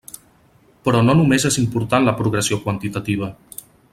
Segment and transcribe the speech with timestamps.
[0.87, 3.31] Però no només és important la progressió quantitativa.